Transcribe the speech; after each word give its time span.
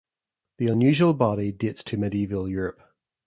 The 0.57 0.65
unusual 0.65 1.13
body 1.13 1.51
dates 1.51 1.83
to 1.83 1.95
medieval 1.95 2.49
Europe. 2.49 2.81